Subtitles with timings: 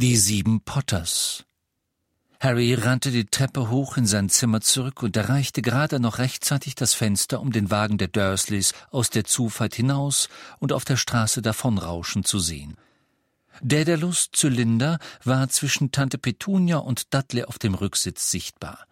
[0.00, 1.44] Die sieben Potters.
[2.38, 6.94] Harry rannte die Treppe hoch in sein Zimmer zurück und erreichte gerade noch rechtzeitig das
[6.94, 10.28] Fenster, um den Wagen der Dursleys aus der Zufahrt hinaus
[10.60, 12.76] und auf der Straße davonrauschen zu sehen.
[13.60, 18.86] Daedalus-Zylinder war zwischen Tante Petunia und Dudley auf dem Rücksitz sichtbar.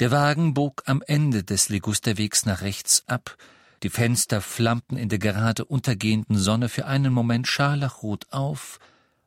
[0.00, 3.36] Der Wagen bog am Ende des Ligusterwegs nach rechts ab,
[3.84, 8.80] die Fenster flammten in der gerade untergehenden Sonne für einen Moment scharlachrot auf,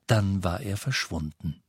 [0.09, 1.61] dann war er verschwunden.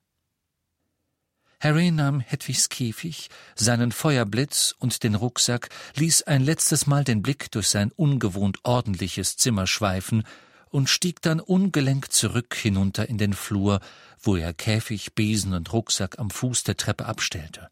[1.60, 7.50] Harry nahm Hedwigs Käfig, seinen Feuerblitz und den Rucksack, ließ ein letztes Mal den Blick
[7.50, 10.24] durch sein ungewohnt ordentliches Zimmer schweifen
[10.70, 13.80] und stieg dann ungelenkt zurück hinunter in den Flur,
[14.22, 17.68] wo er Käfig, Besen und Rucksack am Fuß der Treppe abstellte.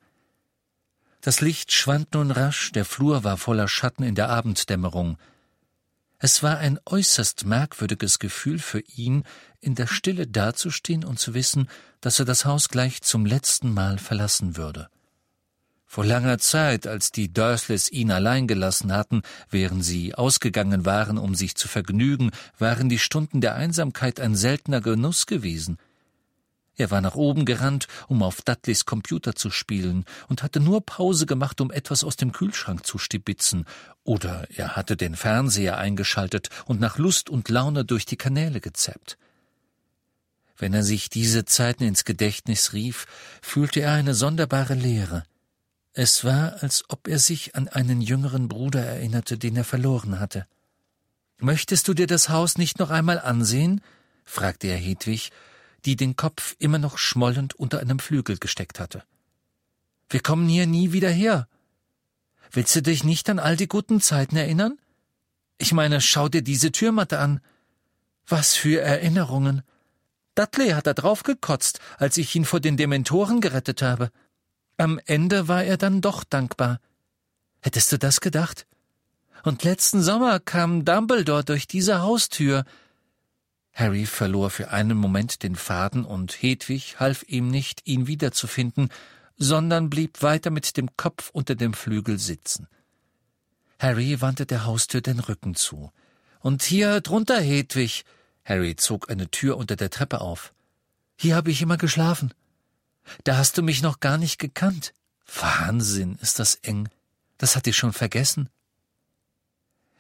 [1.23, 5.17] Das Licht schwand nun rasch, der Flur war voller Schatten in der Abenddämmerung.
[6.21, 9.23] Es war ein äußerst merkwürdiges Gefühl für ihn,
[9.61, 11.69] in der Stille dazustehen und zu wissen,
[12.01, 14.89] dass er das Haus gleich zum letzten Mal verlassen würde.
[15.91, 21.35] Vor langer Zeit, als die Dursleys ihn allein gelassen hatten, während sie ausgegangen waren, um
[21.35, 25.79] sich zu vergnügen, waren die Stunden der Einsamkeit ein seltener Genuss gewesen.
[26.79, 31.27] Er war nach oben gerannt, um auf Dudleys Computer zu spielen, und hatte nur Pause
[31.27, 33.67] gemacht, um etwas aus dem Kühlschrank zu stibitzen,
[34.05, 39.19] oder er hatte den Fernseher eingeschaltet und nach Lust und Laune durch die Kanäle gezappt.
[40.57, 43.07] Wenn er sich diese Zeiten ins Gedächtnis rief,
[43.43, 45.25] fühlte er eine sonderbare Leere.
[45.95, 50.47] Es war, als ob er sich an einen jüngeren Bruder erinnerte, den er verloren hatte.
[51.39, 53.81] Möchtest du dir das Haus nicht noch einmal ansehen?
[54.25, 55.33] fragte er Hedwig,
[55.85, 59.05] die den Kopf immer noch schmollend unter einem Flügel gesteckt hatte.
[60.09, 61.49] Wir kommen hier nie wieder her.
[62.51, 64.79] Willst du dich nicht an all die guten Zeiten erinnern?
[65.59, 67.41] Ich meine, schau dir diese Türmatte an.
[68.27, 69.63] Was für Erinnerungen.
[70.35, 74.11] Dudley hat da drauf gekotzt, als ich ihn vor den Dementoren gerettet habe.
[74.77, 76.81] Am Ende war er dann doch dankbar.
[77.61, 78.67] Hättest du das gedacht?
[79.43, 82.65] Und letzten Sommer kam Dumbledore durch diese Haustür,
[83.79, 88.89] Harry verlor für einen Moment den Faden und Hedwig half ihm nicht, ihn wiederzufinden,
[89.37, 92.67] sondern blieb weiter mit dem Kopf unter dem Flügel sitzen.
[93.79, 95.93] Harry wandte der Haustür den Rücken zu.
[96.41, 98.05] Und hier drunter, Hedwig.
[98.45, 100.53] Harry zog eine Tür unter der Treppe auf.
[101.17, 102.35] Hier habe ich immer geschlafen.
[103.23, 104.93] Da hast du mich noch gar nicht gekannt.
[105.41, 106.89] Wahnsinn, ist das eng.
[107.37, 108.49] Das hat ich schon vergessen.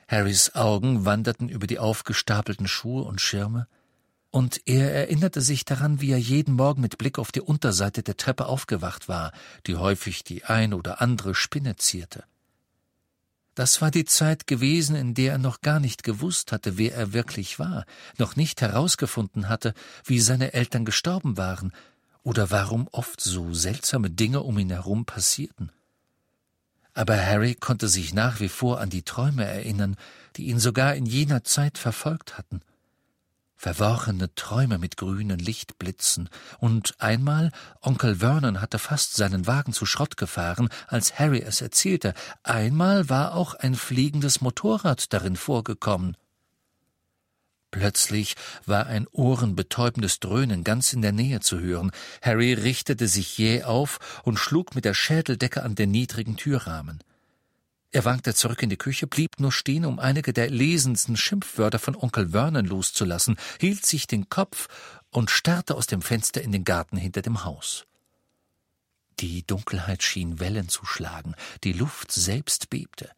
[0.08, 3.69] Harrys Augen wanderten über die aufgestapelten Schuhe und Schirme,
[4.30, 8.16] und er erinnerte sich daran, wie er jeden Morgen mit Blick auf die Unterseite der
[8.16, 9.32] Treppe aufgewacht war,
[9.66, 12.24] die häufig die ein oder andere Spinne zierte.
[13.54, 17.12] Das war die Zeit gewesen, in der er noch gar nicht gewusst hatte, wer er
[17.12, 17.84] wirklich war,
[18.19, 21.72] noch nicht herausgefunden hatte, wie seine Eltern gestorben waren
[22.22, 25.72] oder warum oft so seltsame Dinge um ihn herum passierten
[26.98, 29.94] aber Harry konnte sich nach wie vor an die Träume erinnern,
[30.34, 32.60] die ihn sogar in jener Zeit verfolgt hatten.
[33.54, 40.16] Verworrene Träume mit grünen Lichtblitzen, und einmal Onkel Vernon hatte fast seinen Wagen zu Schrott
[40.16, 46.16] gefahren, als Harry es erzählte, einmal war auch ein fliegendes Motorrad darin vorgekommen.
[47.71, 48.34] Plötzlich
[48.65, 51.91] war ein ohrenbetäubendes Dröhnen ganz in der Nähe zu hören.
[52.23, 57.01] Harry richtete sich jäh auf und schlug mit der Schädeldecke an den niedrigen Türrahmen.
[57.91, 61.97] Er wankte zurück in die Küche, blieb nur stehen, um einige der lesendsten Schimpfwörter von
[61.97, 64.69] Onkel Vernon loszulassen, hielt sich den Kopf
[65.11, 67.87] und starrte aus dem Fenster in den Garten hinter dem Haus.
[69.21, 73.11] Die Dunkelheit schien Wellen zu schlagen, die Luft selbst bebte.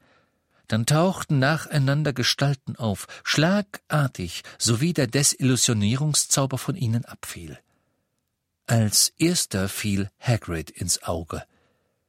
[0.71, 7.59] Dann tauchten nacheinander Gestalten auf, schlagartig, sowie der Desillusionierungszauber von ihnen abfiel.
[8.69, 11.43] Als erster fiel Hagrid ins Auge.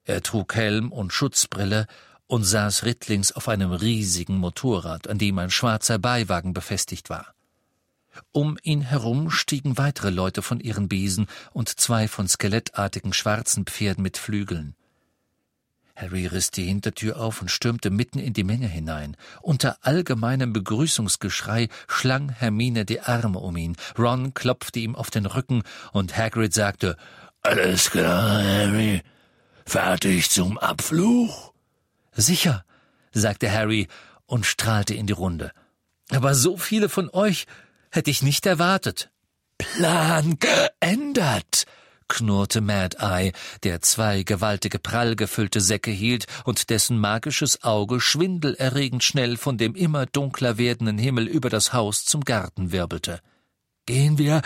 [0.04, 1.88] Er trug Helm und Schutzbrille
[2.28, 7.34] und saß rittlings auf einem riesigen Motorrad, an dem ein schwarzer Beiwagen befestigt war.
[8.32, 14.04] Um ihn herum stiegen weitere Leute von ihren Besen und zwei von skelettartigen schwarzen Pferden
[14.04, 14.76] mit Flügeln.
[16.02, 19.16] Harry riss die Hintertür auf und stürmte mitten in die Menge hinein.
[19.42, 23.78] Unter allgemeinem Begrüßungsgeschrei schlang Hermine die Arme um ihn.
[24.00, 25.62] Ron klopfte ihm auf den Rücken
[25.94, 26.98] und Hagrid sagte,
[27.44, 29.04] Alles klar, Harry.
[29.66, 31.54] Fertig zum Abfluch?
[32.14, 32.66] Sicher,
[33.12, 33.88] sagte Harry
[34.26, 35.52] und strahlte in die Runde.
[36.10, 37.46] Aber so viele von euch
[37.92, 39.12] hätte ich nicht erwartet.
[39.60, 41.66] Plan geändert,
[42.12, 43.32] knurrte Mad Eye,
[43.64, 49.76] der zwei gewaltige prall gefüllte Säcke hielt und dessen magisches Auge schwindelerregend schnell von dem
[49.76, 53.22] immer dunkler werdenden Himmel über das Haus zum Garten wirbelte.
[53.86, 54.42] Gehen wir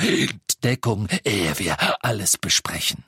[0.63, 1.75] Deckung, ehe wir
[2.05, 3.03] alles besprechen.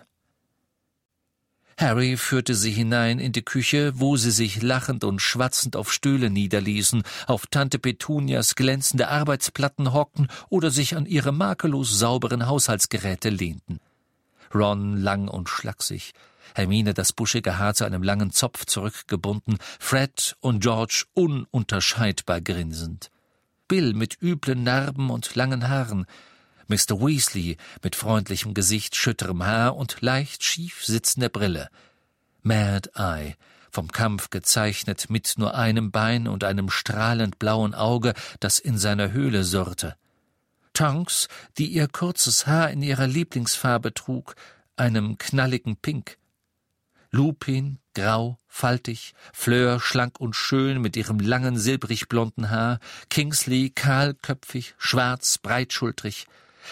[1.80, 6.31] Harry führte sie hinein in die Küche, wo sie sich lachend und schwatzend auf Stühle
[6.31, 13.80] niederließen, auf Tante Petunias glänzende Arbeitsplatten hockten oder sich an ihre makellos sauberen Haushaltsgeräte lehnten.
[14.53, 16.13] Ron lang und schlaksig,
[16.55, 23.11] Hermine das buschige Haar zu einem langen Zopf zurückgebunden, Fred und George ununterscheidbar grinsend.
[23.67, 26.05] Bill mit üblen Narben und langen Haaren,
[26.67, 26.99] Mr.
[26.99, 31.69] Weasley mit freundlichem Gesicht, schütterem Haar und leicht schief sitzender Brille.
[32.44, 33.35] Mad Eye,
[33.71, 39.11] vom Kampf gezeichnet mit nur einem Bein und einem strahlend blauen Auge, das in seiner
[39.11, 39.95] Höhle surrte.
[40.77, 41.27] Tonks,
[41.57, 44.35] die ihr kurzes Haar in ihrer Lieblingsfarbe trug,
[44.75, 46.19] einem knalligen Pink.
[47.09, 52.79] Lupin, grau, faltig, Fleur, schlank und schön mit ihrem langen silbrig blonden Haar,
[53.09, 56.27] Kingsley, kahlköpfig, schwarz, breitschultrig,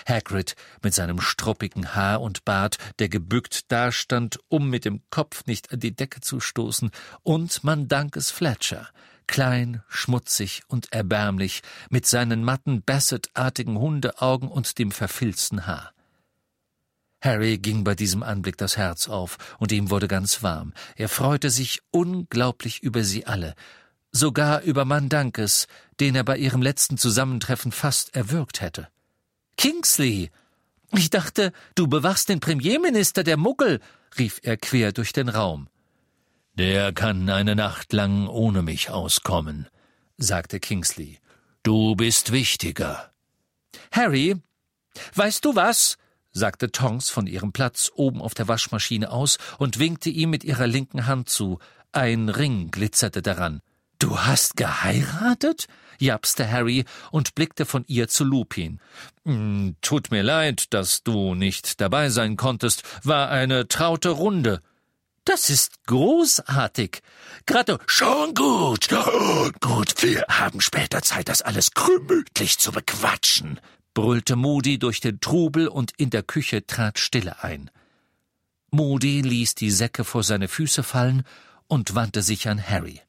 [0.07, 5.73] Hagrid mit seinem struppigen Haar und Bart, der gebückt dastand, um mit dem Kopf nicht
[5.73, 6.91] an die Decke zu stoßen,
[7.23, 8.87] und Mandankes Fletcher,
[9.27, 15.91] klein, schmutzig und erbärmlich, mit seinen matten Bassett-artigen Hundeaugen und dem verfilzten Haar.
[17.21, 20.73] Harry ging bei diesem Anblick das Herz auf, und ihm wurde ganz warm.
[20.95, 23.55] Er freute sich unglaublich über sie alle,
[24.11, 25.67] sogar über Mandankes,
[25.99, 28.89] den er bei ihrem letzten Zusammentreffen fast erwürgt hätte.
[29.57, 30.29] Kingsley!
[30.91, 33.81] Ich dachte, du bewachst den Premierminister der Muggel,
[34.17, 35.67] rief er quer durch den Raum.
[36.57, 39.67] Der kann eine Nacht lang ohne mich auskommen,
[40.17, 41.19] sagte Kingsley.
[41.63, 43.11] Du bist wichtiger.
[43.91, 44.37] Harry,
[45.15, 45.97] weißt du was?
[46.31, 50.67] sagte Tonks von ihrem Platz oben auf der Waschmaschine aus und winkte ihm mit ihrer
[50.67, 51.59] linken Hand zu.
[51.91, 53.61] Ein Ring glitzerte daran.
[53.99, 55.67] Du hast geheiratet?
[55.97, 58.79] japste Harry und blickte von ihr zu Lupin.
[59.25, 64.61] Hm, tut mir leid, dass du nicht dabei sein konntest, war eine traute Runde.
[65.25, 67.01] Das ist großartig.
[67.47, 68.87] Gerade schon gut.
[69.59, 73.59] Gut, wir haben später Zeit, das alles gemütlich zu bequatschen,
[73.95, 77.71] brüllte Moody durch den Trubel und in der Küche trat Stille ein.
[78.69, 81.23] Moody ließ die Säcke vor seine Füße fallen
[81.67, 83.01] und wandte sich an Harry.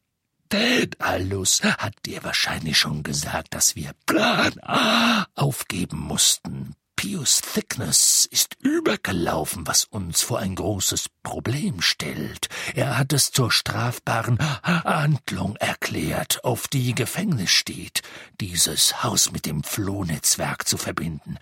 [0.49, 6.77] Daedalus hat dir wahrscheinlich schon gesagt, dass wir Plan A aufgeben mussten.
[6.97, 12.49] Pius Thickness ist übergelaufen, was uns vor ein großes Problem stellt.
[12.75, 18.03] Er hat es zur strafbaren Handlung erklärt, auf die Gefängnis steht,
[18.41, 21.39] dieses Haus mit dem Flohnetzwerk zu verbinden,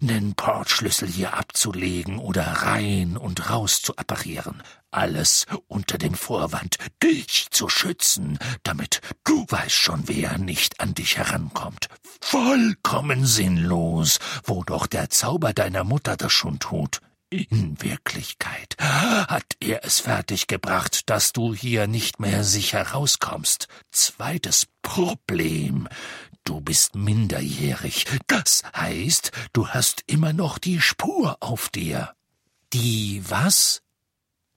[0.00, 4.62] einen Portschlüssel hier abzulegen oder rein und raus zu apparieren.
[4.92, 11.16] Alles unter dem Vorwand, dich zu schützen, damit du weißt schon, wer nicht an dich
[11.16, 11.88] herankommt.
[12.20, 17.00] Vollkommen sinnlos, wo doch der Zauber deiner Mutter das schon tut.
[17.30, 23.68] In Wirklichkeit hat er es fertiggebracht, dass du hier nicht mehr sicher rauskommst.
[23.90, 25.88] Zweites Problem.
[26.44, 28.04] Du bist minderjährig.
[28.26, 32.14] Das heißt, du hast immer noch die Spur auf dir.
[32.74, 33.80] Die was?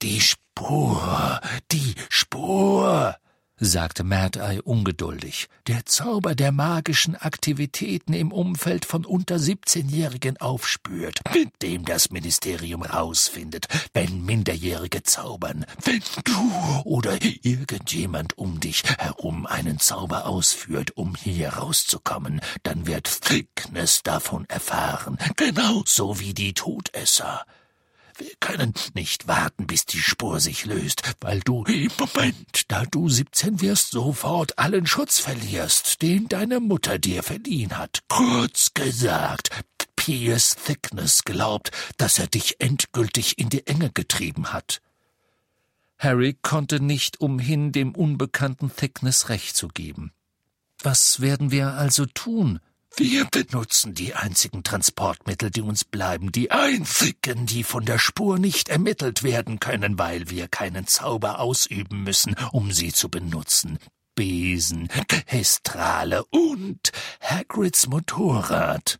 [0.02, 1.40] Die Spur,
[1.72, 3.16] die Spur,
[3.58, 5.48] sagte Mad-Eye ungeduldig.
[5.68, 12.82] Der Zauber der magischen Aktivitäten im Umfeld von unter 17-Jährigen aufspürt, mit dem das Ministerium
[12.82, 15.64] rausfindet, wenn Minderjährige zaubern.
[15.82, 23.22] Wenn du oder irgendjemand um dich herum einen Zauber ausführt, um hier rauszukommen, dann wird
[23.22, 27.46] Thickness davon erfahren, genauso wie die Todesser.
[28.18, 33.10] Wir können nicht warten, bis die Spur sich löst, weil du im Moment, da du
[33.10, 38.00] siebzehn wirst, sofort allen Schutz verlierst, den deine Mutter dir verliehen hat.
[38.08, 39.50] Kurz gesagt,
[39.96, 44.80] Piers Thickness glaubt, dass er dich endgültig in die Enge getrieben hat.
[45.98, 50.12] Harry konnte nicht umhin, dem unbekannten Thickness Recht zu geben.
[50.82, 52.60] Was werden wir also tun?
[52.98, 58.70] Wir benutzen die einzigen Transportmittel, die uns bleiben, die einzigen, die von der Spur nicht
[58.70, 63.78] ermittelt werden können, weil wir keinen Zauber ausüben müssen, um sie zu benutzen.
[64.14, 64.88] Besen,
[65.26, 68.98] Hestrale und Hagrids Motorrad.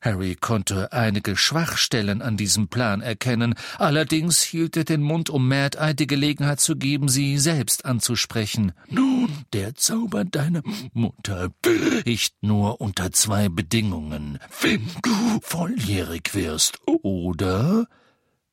[0.00, 5.94] Harry konnte einige Schwachstellen an diesem Plan erkennen, allerdings hielt er den Mund, um Mad-Eye
[5.94, 8.72] die Gelegenheit zu geben, sie selbst anzusprechen.
[8.88, 14.38] Nun, der Zauber deiner Mutter bricht nur unter zwei Bedingungen.
[14.60, 17.86] Wenn du volljährig wirst, oder?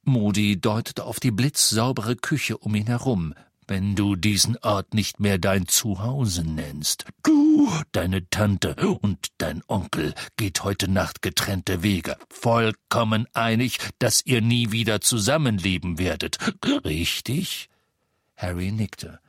[0.04, 3.34] Moody deutete auf die blitzsaubere Küche um ihn herum.
[3.68, 7.06] Wenn du diesen Ort nicht mehr dein Zuhause nennst.
[7.24, 14.42] Du, deine Tante und dein Onkel geht heute Nacht getrennte Wege, vollkommen einig, dass ihr
[14.42, 16.38] nie wieder zusammenleben werdet.
[16.86, 17.70] Richtig?
[18.36, 19.20] Harry nickte.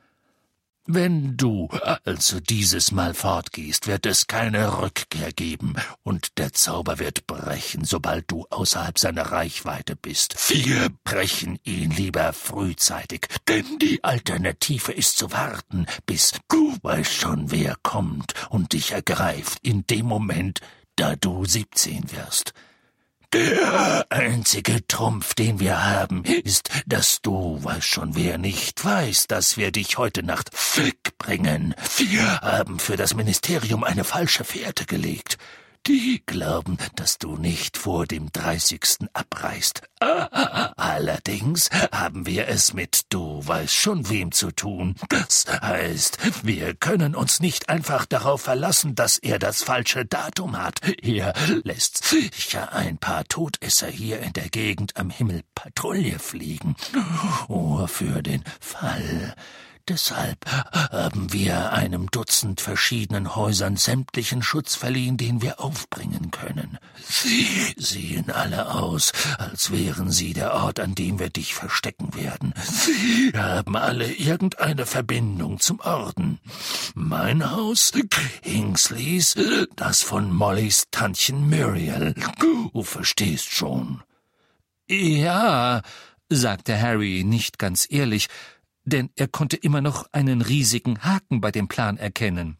[0.91, 1.69] Wenn du
[2.03, 8.31] also dieses Mal fortgehst, wird es keine Rückkehr geben, und der Zauber wird brechen, sobald
[8.31, 10.49] du außerhalb seiner Reichweite bist.
[10.49, 17.51] Wir brechen ihn lieber frühzeitig, denn die Alternative ist zu warten, bis du weißt schon,
[17.51, 20.59] wer kommt und dich ergreift in dem Moment,
[20.95, 22.53] da du siebzehn wirst.
[23.31, 29.55] Der einzige Trumpf, den wir haben, ist, dass du, weiß schon wer nicht weiß, dass
[29.55, 31.75] wir dich heute Nacht wegbringen.
[31.97, 35.37] Wir haben für das Ministerium eine falsche Fährte gelegt.
[35.87, 39.09] Die glauben, dass du nicht vor dem 30.
[39.13, 39.81] abreist.
[39.99, 44.95] Allerdings haben wir es mit du weißt schon wem zu tun.
[45.09, 50.81] Das heißt, wir können uns nicht einfach darauf verlassen, dass er das falsche Datum hat.
[51.01, 51.33] Er
[51.63, 56.75] lässt sicher ein paar Todesser hier in der Gegend am Himmel Patrouille fliegen.
[57.47, 59.33] Oh, für den Fall,
[59.89, 66.77] Deshalb haben wir einem Dutzend verschiedenen Häusern sämtlichen Schutz verliehen, den wir aufbringen können.
[67.07, 72.53] Sie sehen alle aus, als wären sie der Ort, an dem wir dich verstecken werden.
[72.63, 76.39] Sie haben alle irgendeine Verbindung zum Orden.
[76.93, 77.91] Mein Haus,
[78.43, 79.35] Kingsleys,
[79.75, 82.13] das von Mollys Tantchen Muriel.
[82.39, 84.03] Du verstehst schon.
[84.87, 85.81] Ja,
[86.29, 88.27] sagte Harry nicht ganz ehrlich,
[88.89, 92.57] denn er konnte immer noch einen riesigen Haken bei dem Plan erkennen.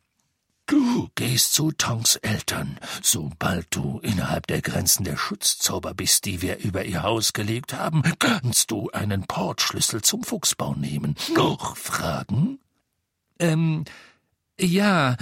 [0.70, 6.60] Du gehst zu Tongs Eltern, sobald du innerhalb der Grenzen der Schutzzauber bist, die wir
[6.60, 11.16] über ihr Haus gelegt haben, kannst du einen Portschlüssel zum Fuchsbau nehmen.
[11.36, 12.60] Noch Fragen?
[13.40, 13.86] Ähm,
[14.60, 15.18] ja,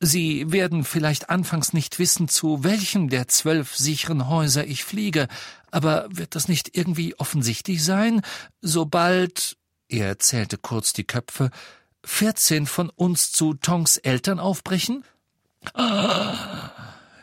[0.00, 5.26] Sie werden vielleicht anfangs nicht wissen, zu welchem der zwölf sicheren Häuser ich fliege,
[5.70, 8.22] aber wird das nicht irgendwie offensichtlich sein,
[8.62, 9.57] sobald
[9.88, 11.50] er zählte kurz die Köpfe,
[12.04, 15.04] vierzehn von uns zu Tongs Eltern aufbrechen?
[15.74, 16.70] Ah,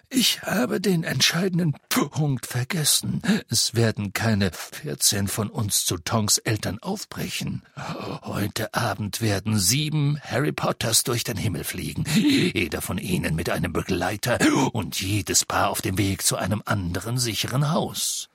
[0.09, 3.21] ich habe den entscheidenden Punkt vergessen.
[3.49, 7.63] Es werden keine vierzehn von uns zu Tongs Eltern aufbrechen.
[8.21, 13.73] Heute Abend werden sieben Harry Potters durch den Himmel fliegen, jeder von ihnen mit einem
[13.73, 14.39] Begleiter
[14.73, 18.29] und jedes Paar auf dem Weg zu einem anderen sicheren Haus.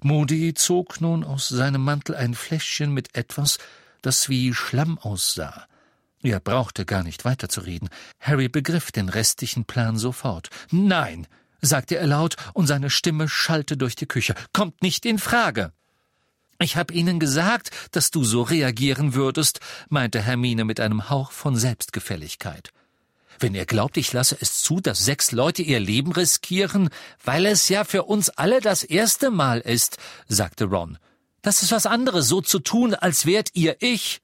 [0.00, 3.58] Moody zog nun aus seinem Mantel ein Fläschchen mit etwas,
[4.02, 5.66] das wie Schlamm aussah.
[6.22, 7.88] Er brauchte gar nicht weiterzureden.
[8.20, 10.50] Harry begriff den restlichen Plan sofort.
[10.70, 11.26] Nein,
[11.60, 14.34] sagte er laut, und seine Stimme schallte durch die Küche.
[14.52, 15.72] Kommt nicht in Frage.
[16.60, 21.54] Ich hab Ihnen gesagt, dass du so reagieren würdest, meinte Hermine mit einem Hauch von
[21.54, 22.72] Selbstgefälligkeit.
[23.40, 26.90] Wenn ihr glaubt, ich lasse es zu, dass sechs Leute ihr Leben riskieren,
[27.24, 30.98] weil es ja für uns alle das erste Mal ist, sagte Ron.
[31.42, 34.20] Das ist was anderes, so zu tun, als wärt ihr ich.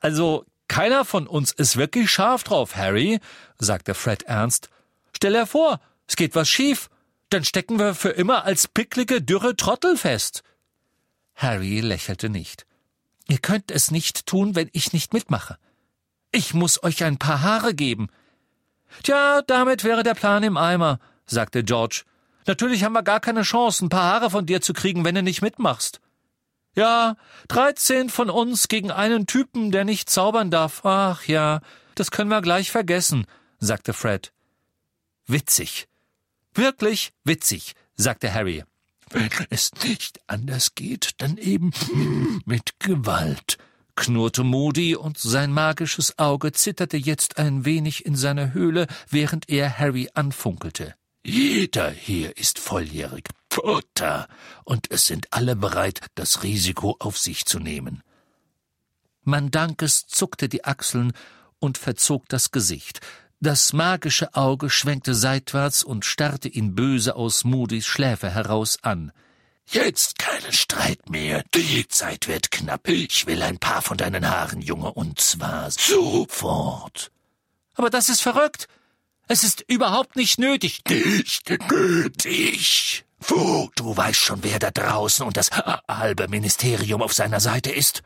[0.00, 3.20] Also, keiner von uns ist wirklich scharf drauf, Harry,
[3.58, 4.68] sagte Fred ernst.
[5.14, 6.90] Stell dir vor, es geht was schief,
[7.30, 10.42] dann stecken wir für immer als picklige, dürre Trottel fest.
[11.34, 12.66] Harry lächelte nicht.
[13.28, 15.58] Ihr könnt es nicht tun, wenn ich nicht mitmache.
[16.30, 18.08] Ich muss euch ein paar Haare geben.
[19.02, 22.02] Tja, damit wäre der Plan im Eimer, sagte George.
[22.46, 25.22] Natürlich haben wir gar keine Chance, ein paar Haare von dir zu kriegen, wenn du
[25.22, 26.00] nicht mitmachst.
[26.74, 27.16] Ja,
[27.48, 30.84] dreizehn von uns gegen einen Typen, der nicht zaubern darf.
[30.84, 31.60] Ach ja,
[31.94, 33.26] das können wir gleich vergessen,
[33.58, 34.32] sagte Fred.
[35.26, 35.88] Witzig.
[36.54, 38.64] Wirklich witzig, sagte Harry.
[39.10, 41.72] Wenn es nicht anders geht, dann eben
[42.44, 43.58] mit Gewalt,
[43.98, 49.78] knurrte Moody, und sein magisches Auge zitterte jetzt ein wenig in seiner Höhle, während er
[49.78, 50.94] Harry anfunkelte.
[51.24, 54.28] Jeder hier ist volljährig, Potter,
[54.64, 58.02] und es sind alle bereit, das Risiko auf sich zu nehmen.
[59.24, 61.12] Mandankes zuckte die Achseln
[61.58, 63.00] und verzog das Gesicht.
[63.40, 69.12] Das magische Auge schwenkte seitwärts und starrte ihn böse aus Moody's Schläfe heraus an.
[69.70, 71.44] Jetzt keinen Streit mehr.
[71.54, 72.88] Die Zeit wird knapp.
[72.88, 77.10] Ich will ein paar von deinen Haaren, Junge, und zwar sofort.
[77.74, 78.66] Aber das ist verrückt.
[79.26, 80.80] Es ist überhaupt nicht nötig.
[80.88, 83.04] Nicht nötig.
[83.20, 83.70] Wo?
[83.76, 88.02] Du weißt schon, wer da draußen und das halbe Ministerium auf seiner Seite ist.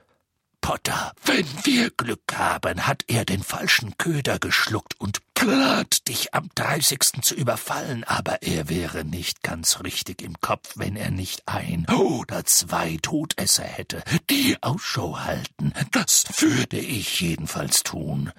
[0.62, 6.49] Potter, wenn wir Glück haben, hat er den falschen Köder geschluckt und plant, dich am
[6.54, 7.21] 30.
[7.21, 12.45] zu überfallen, aber er wäre nicht ganz richtig im Kopf, wenn er nicht ein oder
[12.45, 15.75] zwei Todesser hätte, die Ausschau halten.
[15.90, 18.33] Das würde ich jedenfalls tun.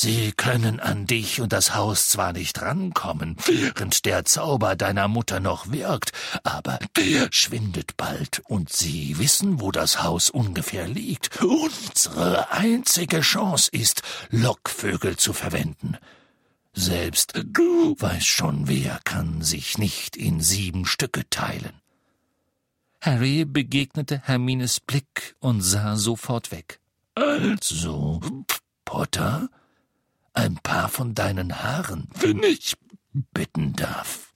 [0.00, 5.40] Sie können an dich und das Haus zwar nicht rankommen, während der Zauber deiner Mutter
[5.40, 6.12] noch wirkt,
[6.44, 11.42] aber der schwindet bald, und sie wissen, wo das Haus ungefähr liegt.
[11.42, 15.96] Unsere einzige Chance ist, Lockvögel zu verwenden.
[16.72, 21.72] Selbst du weißt schon, wer kann sich nicht in sieben Stücke teilen.
[23.00, 26.78] Harry begegnete Hermines Blick und sah sofort weg.
[27.16, 28.20] Also,
[28.84, 29.48] Potter,
[30.38, 32.76] ein paar von deinen Haaren, wenn ich
[33.34, 34.32] bitten darf.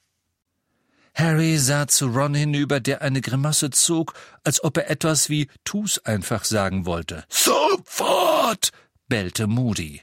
[1.14, 6.00] Harry sah zu Ron hinüber, der eine Grimasse zog, als ob er etwas wie Tu's
[6.04, 7.24] einfach sagen wollte.
[7.28, 8.70] Sofort!
[9.06, 10.00] bellte Moody.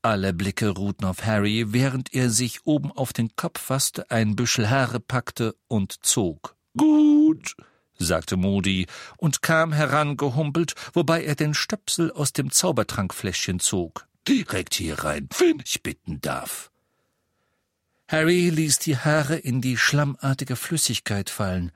[0.00, 4.70] Alle Blicke ruhten auf Harry, während er sich oben auf den Kopf fasste, ein Büschel
[4.70, 6.56] Haare packte und zog.
[6.78, 7.56] Gut,
[7.98, 8.86] sagte Moody
[9.18, 14.06] und kam herangehumpelt, wobei er den Stöpsel aus dem Zaubertrankfläschchen zog.
[14.28, 16.70] Direkt hier rein, wenn ich bitten darf.
[18.08, 21.70] Harry ließ die Haare in die schlammartige Flüssigkeit fallen.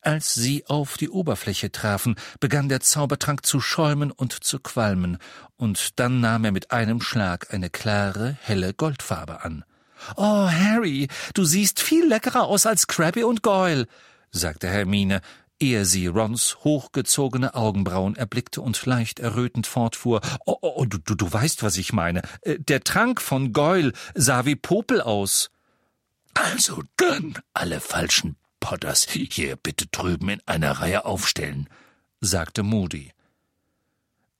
[0.00, 5.16] Als sie auf die Oberfläche trafen, begann der Zaubertrank zu schäumen und zu qualmen,
[5.56, 9.64] und dann nahm er mit einem Schlag eine klare, helle Goldfarbe an.
[10.16, 13.86] Oh, Harry, du siehst viel leckerer aus als Krabby und Goyle,
[14.30, 15.22] sagte Hermine,
[15.60, 20.20] ehe sie Rons hochgezogene Augenbrauen erblickte und leicht errötend fortfuhr.
[20.46, 22.22] Oh, oh, oh du, du, du weißt, was ich meine.
[22.42, 25.50] Äh, der Trank von Goyle sah wie Popel aus.
[26.34, 31.68] Also dann alle falschen Potters hier bitte drüben in einer Reihe aufstellen,
[32.20, 33.12] sagte Moody.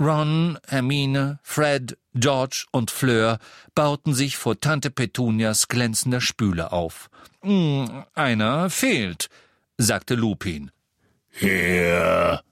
[0.01, 3.39] Ron, Hermine, Fred, George und Fleur
[3.75, 7.11] bauten sich vor Tante Petunias glänzender Spüle auf.
[7.43, 9.29] Hm, einer fehlt,
[9.79, 10.71] sagte Lupin.
[11.37, 12.43] Hier,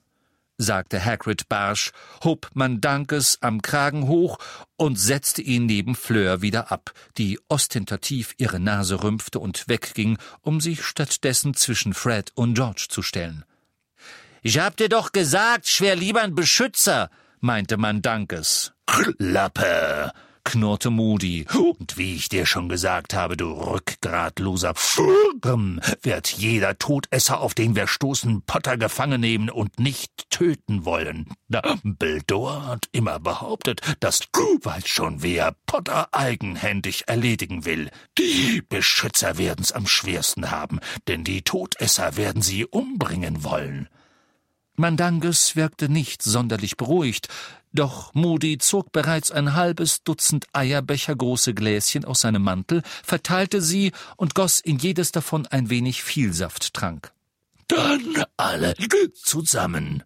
[0.57, 4.39] sagte Hagrid barsch, hob Mandankes am Kragen hoch
[4.75, 10.59] und setzte ihn neben Fleur wieder ab, die ostentativ ihre Nase rümpfte und wegging, um
[10.59, 13.45] sich stattdessen zwischen Fred und George zu stellen.
[14.41, 18.73] Ich hab dir doch gesagt, schwer lieber ein Beschützer, meinte Mandankes.
[18.85, 20.11] Klappe,
[20.43, 21.45] knurrte Moody.
[21.53, 27.75] Und wie ich dir schon gesagt habe, du rückgratloser Furm, wird jeder Todesser, auf den
[27.75, 31.27] wir stoßen, Potter gefangen nehmen und nicht töten wollen.
[31.49, 37.89] Dumbledore hat immer behauptet, dass du weißt schon, wer Potter eigenhändig erledigen will.
[38.17, 43.87] Die Beschützer werden's am schwersten haben, denn die Todesser werden sie umbringen wollen.
[44.75, 47.27] Mandanges wirkte nicht sonderlich beruhigt,
[47.73, 54.35] doch Moody zog bereits ein halbes Dutzend eierbechergroße Gläschen aus seinem Mantel, verteilte sie und
[54.35, 57.11] goss in jedes davon ein wenig Vielsafttrank.
[57.67, 58.75] Dann alle
[59.13, 60.03] zusammen,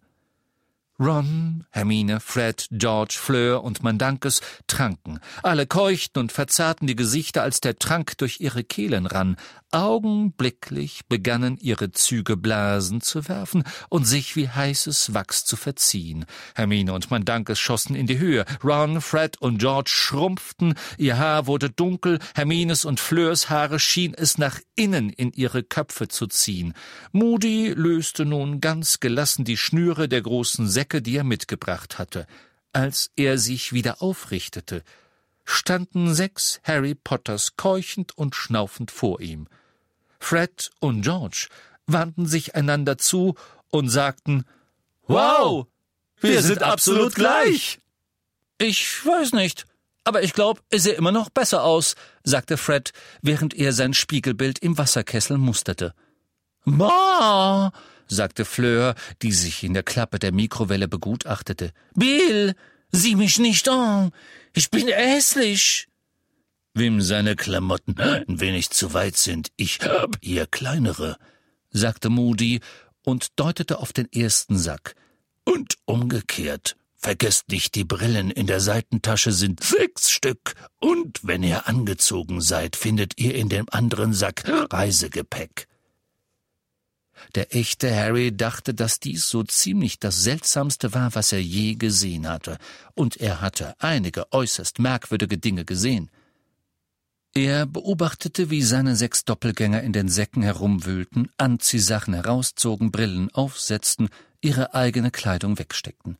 [1.00, 5.20] Ron, Hermine, Fred, George, Fleur und Mandankes tranken.
[5.44, 9.36] Alle keuchten und verzerrten die Gesichter, als der Trank durch ihre Kehlen rann.
[9.70, 16.24] Augenblicklich begannen ihre Züge Blasen zu werfen und sich wie heißes Wachs zu verziehen.
[16.54, 18.46] Hermine und Mandankes schossen in die Höhe.
[18.64, 24.38] Ron, Fred und George schrumpften, ihr Haar wurde dunkel, Hermines und Fleurs Haare schien es
[24.38, 26.72] nach innen in ihre Köpfe zu ziehen.
[27.12, 32.26] Moody löste nun ganz gelassen die Schnüre der großen Säcke, die er mitgebracht hatte.
[32.72, 34.82] Als er sich wieder aufrichtete,
[35.44, 39.46] standen sechs Harry Potters keuchend und schnaufend vor ihm.
[40.18, 41.48] Fred und George
[41.86, 43.34] wandten sich einander zu
[43.70, 44.44] und sagten
[45.06, 45.66] Wow,
[46.20, 47.80] wir sind absolut gleich.
[48.58, 49.66] Ich weiß nicht,
[50.04, 54.58] aber ich glaube, er sehe immer noch besser aus, sagte Fred, während er sein Spiegelbild
[54.58, 55.94] im Wasserkessel musterte.
[56.64, 57.72] Ma,
[58.06, 61.72] sagte Fleur, die sich in der Klappe der Mikrowelle begutachtete.
[61.94, 62.54] Bill,
[62.90, 64.12] sieh mich nicht an.
[64.54, 65.88] Ich bin hässlich.
[66.78, 71.16] Wem seine Klamotten ein wenig zu weit sind, ich hab hier kleinere,
[71.70, 72.60] sagte Moody
[73.02, 74.94] und deutete auf den ersten Sack.
[75.44, 76.76] Und umgekehrt.
[76.96, 82.76] Vergesst nicht, die Brillen in der Seitentasche sind sechs Stück, und wenn ihr angezogen seid,
[82.76, 85.66] findet ihr in dem anderen Sack Reisegepäck.
[87.34, 92.28] Der echte Harry dachte, dass dies so ziemlich das Seltsamste war, was er je gesehen
[92.28, 92.56] hatte,
[92.94, 96.08] und er hatte einige äußerst merkwürdige Dinge gesehen.
[97.34, 104.08] Er beobachtete, wie seine sechs Doppelgänger in den Säcken herumwühlten, Anziehsachen herauszogen, Brillen aufsetzten,
[104.40, 106.16] ihre eigene Kleidung wegsteckten.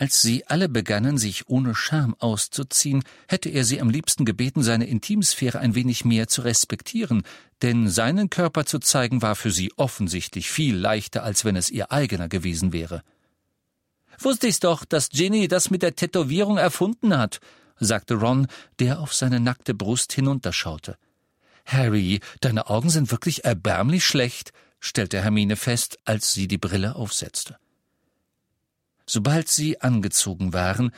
[0.00, 4.86] Als sie alle begannen, sich ohne Scham auszuziehen, hätte er sie am liebsten gebeten, seine
[4.86, 7.24] Intimsphäre ein wenig mehr zu respektieren,
[7.62, 11.90] denn seinen Körper zu zeigen war für sie offensichtlich viel leichter, als wenn es ihr
[11.90, 13.02] eigener gewesen wäre.
[14.20, 17.40] Wusste ich's doch, dass Ginny das mit der Tätowierung erfunden hat,
[17.80, 18.46] sagte Ron,
[18.78, 20.96] der auf seine nackte Brust hinunterschaute.
[21.64, 27.56] Harry, deine Augen sind wirklich erbärmlich schlecht, stellte Hermine fest, als sie die Brille aufsetzte.
[29.06, 30.92] Sobald sie angezogen waren,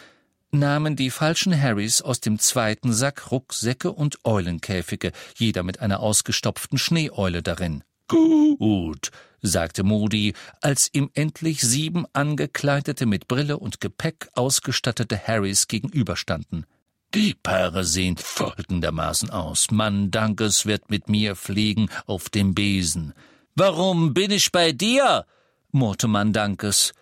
[0.51, 6.79] nahmen die falschen Harrys aus dem zweiten Sack Rucksäcke und Eulenkäfige, jeder mit einer ausgestopften
[6.79, 7.85] Schneeeule darin.
[8.09, 9.11] Gut,
[9.43, 16.67] sagte Moody, als ihm endlich sieben angekleidete, mit Brille und Gepäck ausgestattete Harrys gegenüberstanden.
[17.15, 19.73] Die Paare sehen folgendermaßen aus.
[19.73, 23.15] Mann Dankes wird mit mir fliegen auf dem Besen.
[23.57, 25.27] Warum bin ich bei dir?
[25.73, 26.93] murrte Mandankes.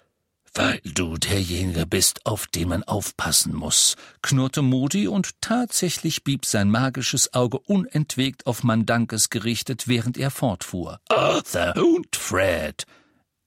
[0.59, 6.69] Weil du derjenige bist, auf den man aufpassen muss, knurrte Moody, und tatsächlich blieb sein
[6.69, 10.99] magisches Auge unentwegt auf Mandankes gerichtet, während er fortfuhr.
[11.11, 12.87] Arthur und Fred.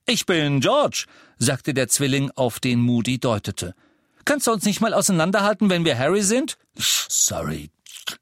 [0.06, 1.04] Ich bin George,
[1.36, 3.74] sagte der Zwilling, auf den Moody deutete.
[4.24, 6.56] Kannst du uns nicht mal auseinanderhalten, wenn wir Harry sind?
[6.78, 7.68] Sorry,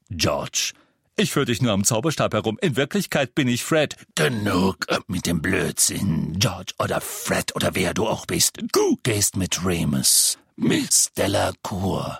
[0.09, 0.73] George,
[1.21, 2.57] ich führe dich nur am Zauberstab herum.
[2.61, 3.95] In Wirklichkeit bin ich Fred.
[4.15, 8.57] Genug äh, mit dem Blödsinn, George oder Fred oder wer du auch bist.
[8.73, 10.37] Du gehst mit Remus.
[10.55, 12.19] Miss Delacour.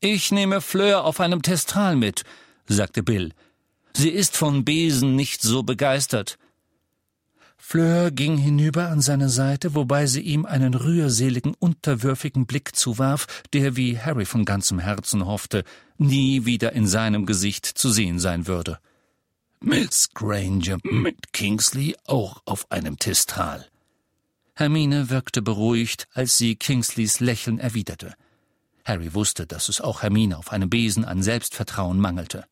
[0.00, 2.24] Ich nehme Fleur auf einem Testral mit,
[2.66, 3.32] sagte Bill.
[3.96, 6.36] Sie ist von Besen nicht so begeistert.
[7.66, 13.74] Fleur ging hinüber an seine Seite, wobei sie ihm einen rührseligen, unterwürfigen Blick zuwarf, der,
[13.74, 15.64] wie Harry von ganzem Herzen hoffte,
[15.96, 18.78] nie wieder in seinem Gesicht zu sehen sein würde.
[19.60, 23.66] Miss Granger mit Kingsley auch auf einem Testral.
[24.54, 28.14] Hermine wirkte beruhigt, als sie Kingsleys Lächeln erwiderte.
[28.84, 32.44] Harry wusste, dass es auch Hermine auf einem Besen an Selbstvertrauen mangelte.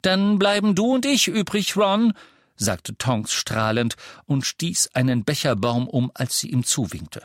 [0.00, 2.12] Dann bleiben du und ich übrig, Ron,
[2.56, 7.22] sagte Tonks strahlend und stieß einen Becherbaum um, als sie ihm zuwinkte.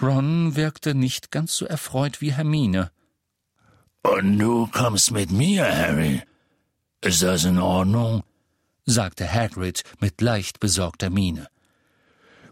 [0.00, 2.90] Ron wirkte nicht ganz so erfreut wie Hermine.
[4.02, 6.22] Und du kommst mit mir, Harry.
[7.00, 8.22] Ist das in Ordnung?
[8.86, 11.48] sagte Hagrid mit leicht besorgter Miene.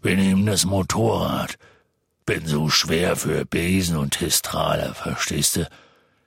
[0.01, 1.57] Wir nehmen das Motorrad.
[2.25, 5.69] Bin so schwer für Besen und Histraler, verstehst du?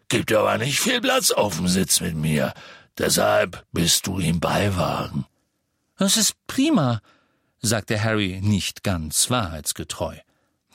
[0.09, 2.55] Gibt aber nicht viel Platz auf dem Sitz mit mir.
[2.99, 5.27] Deshalb bist du im Beiwagen.
[5.97, 7.01] Das ist prima,
[7.63, 10.17] sagte Harry nicht ganz wahrheitsgetreu.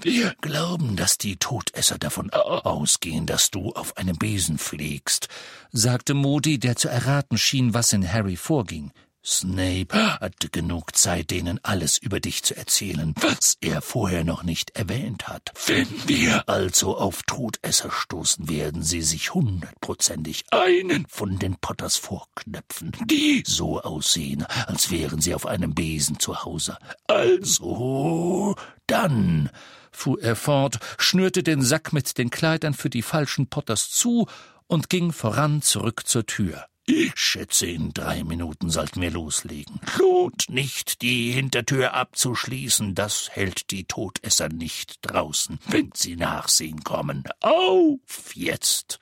[0.01, 5.27] Wir glauben, dass die Todesser davon ausgehen, dass du auf einem Besen fliegst,
[5.71, 8.91] sagte Moody, der zu erraten schien, was in Harry vorging.
[9.23, 14.71] Snape hatte genug Zeit, denen alles über dich zu erzählen, was er vorher noch nicht
[14.71, 15.51] erwähnt hat.
[15.67, 22.93] Wenn wir also auf Todesser stoßen, werden sie sich hundertprozentig einen von den Potters vorknöpfen,
[23.05, 26.77] die so aussehen, als wären sie auf einem Besen zu Hause.
[27.05, 28.55] Also,
[28.87, 29.51] dann,
[29.91, 34.27] fuhr er fort, schnürte den Sack mit den Kleidern für die falschen Potters zu
[34.65, 36.65] und ging voran zurück zur Tür.
[36.85, 39.79] Ich schätze, in drei Minuten sollten wir loslegen.
[39.99, 47.23] Lohnt nicht, die Hintertür abzuschließen, das hält die Todesser nicht draußen, wenn sie nachsehen kommen.
[47.39, 48.99] Auf jetzt!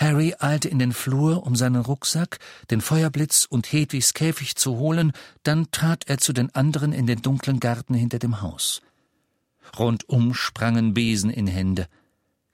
[0.00, 2.38] Harry eilte in den Flur, um seinen Rucksack,
[2.70, 7.20] den Feuerblitz und Hedwigs Käfig zu holen, dann trat er zu den anderen in den
[7.20, 8.80] dunklen Garten hinter dem Haus.
[9.78, 11.86] Rundum sprangen Besen in Hände.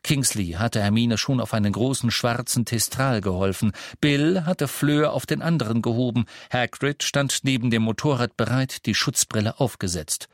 [0.06, 5.42] Kingsley hatte Hermine schon auf einen großen schwarzen Testral geholfen, Bill hatte Fleur auf den
[5.42, 10.28] anderen gehoben, Hagrid stand neben dem Motorrad bereit, die Schutzbrille aufgesetzt.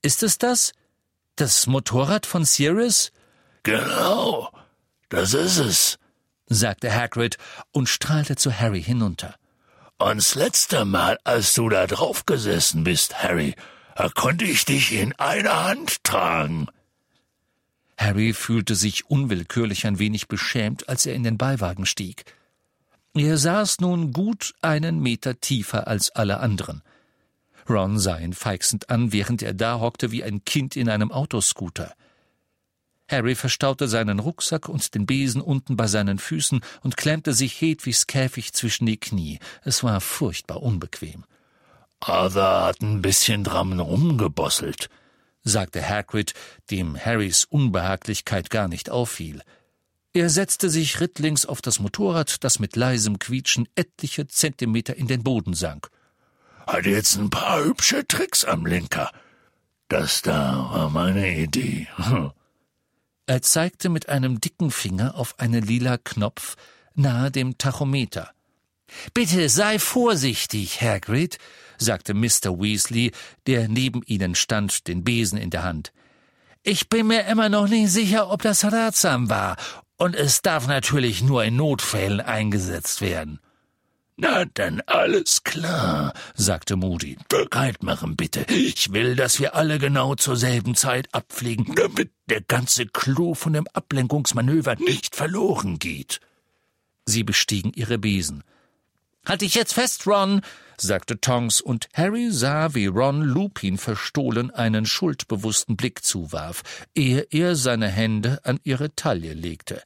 [0.00, 0.72] Ist es das?
[1.36, 3.12] Das Motorrad von Sirius?
[3.64, 4.50] Genau,
[5.10, 5.98] das ist es,
[6.46, 7.36] sagte Hagrid
[7.70, 9.34] und strahlte zu Harry hinunter.
[9.98, 13.56] Und das letzte Mal, als du da drauf gesessen bist, Harry,
[14.14, 16.68] konnte ich dich in einer Hand tragen.
[17.96, 22.24] Harry fühlte sich unwillkürlich ein wenig beschämt, als er in den Beiwagen stieg.
[23.14, 26.82] Er saß nun gut einen Meter tiefer als alle anderen.
[27.68, 31.94] Ron sah ihn feixend an, während er da hockte wie ein Kind in einem Autoscooter.
[33.08, 38.06] Harry verstaute seinen Rucksack und den Besen unten bei seinen Füßen und klemmte sich Hedwigs
[38.06, 39.38] Käfig zwischen die Knie.
[39.62, 41.24] Es war furchtbar unbequem.
[42.00, 44.88] Arthur hat ein bisschen dran rumgebosselt,
[45.44, 46.34] sagte Hagrid,
[46.70, 49.42] dem Harrys Unbehaglichkeit gar nicht auffiel.
[50.12, 55.22] Er setzte sich rittlings auf das Motorrad, das mit leisem Quietschen etliche Zentimeter in den
[55.22, 55.90] Boden sank.
[56.66, 59.10] Hat jetzt ein paar hübsche Tricks am Lenker.
[59.88, 61.88] Das da war meine Idee.
[61.96, 62.32] Hm.
[63.26, 66.56] Er zeigte mit einem dicken Finger auf einen lila Knopf
[66.94, 68.30] nahe dem Tachometer.
[69.14, 71.38] Bitte sei vorsichtig, Hagrid,
[71.78, 72.58] sagte Mr.
[72.58, 73.12] Weasley,
[73.46, 75.92] der neben ihnen stand, den Besen in der Hand.
[76.62, 79.56] Ich bin mir immer noch nicht sicher, ob das ratsam war,
[79.96, 83.38] und es darf natürlich nur in Notfällen eingesetzt werden.
[84.16, 87.16] Na dann alles klar, sagte Moody.
[87.28, 88.46] Bereit machen bitte.
[88.48, 93.54] Ich will, dass wir alle genau zur selben Zeit abfliegen, damit der ganze Clou von
[93.54, 96.20] dem Ablenkungsmanöver nicht verloren geht.
[97.06, 98.44] Sie bestiegen ihre Besen.
[99.26, 100.42] Halt dich jetzt fest, Ron,
[100.76, 106.62] sagte Tonks, und Harry sah, wie Ron Lupin verstohlen einen schuldbewussten Blick zuwarf,
[106.94, 109.82] ehe er seine Hände an ihre Taille legte.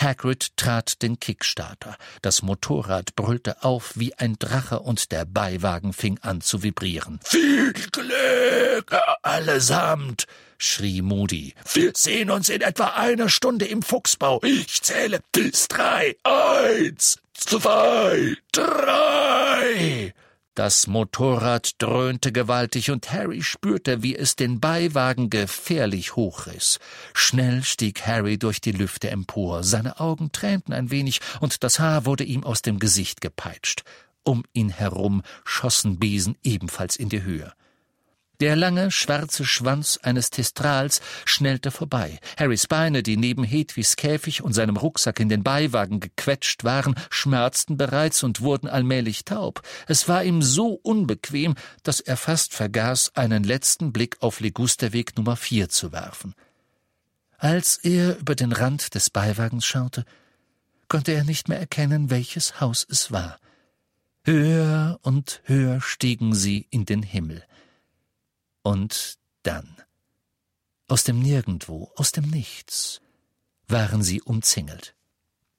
[0.00, 1.96] Hagrid trat den Kickstarter.
[2.22, 7.20] Das Motorrad brüllte auf wie ein Drache und der Beiwagen fing an zu vibrieren.
[7.24, 11.54] Viel Glück, allesamt, schrie Moody.
[11.74, 14.40] Wir sehen uns in etwa einer Stunde im Fuchsbau.
[14.42, 16.16] Ich zähle bis drei.
[16.24, 20.14] Eins, zwei, drei.
[20.60, 26.78] Das Motorrad dröhnte gewaltig und Harry spürte, wie es den Beiwagen gefährlich hochriss.
[27.14, 32.04] Schnell stieg Harry durch die Lüfte empor, seine Augen tränten ein wenig und das Haar
[32.04, 33.84] wurde ihm aus dem Gesicht gepeitscht.
[34.22, 37.54] Um ihn herum schossen Besen ebenfalls in die Höhe.
[38.40, 42.18] Der lange, schwarze Schwanz eines Testrals schnellte vorbei.
[42.38, 47.76] Harrys Beine, die neben Hedwigs Käfig und seinem Rucksack in den Beiwagen gequetscht waren, schmerzten
[47.76, 49.60] bereits und wurden allmählich taub.
[49.86, 55.36] Es war ihm so unbequem, dass er fast vergaß, einen letzten Blick auf Ligusterweg Nummer
[55.36, 56.34] vier zu werfen.
[57.36, 60.06] Als er über den Rand des Beiwagens schaute,
[60.88, 63.38] konnte er nicht mehr erkennen, welches Haus es war.
[64.24, 67.44] Höher und höher stiegen sie in den Himmel.
[68.62, 69.76] Und dann,
[70.88, 73.00] aus dem Nirgendwo, aus dem Nichts,
[73.68, 74.94] waren sie umzingelt.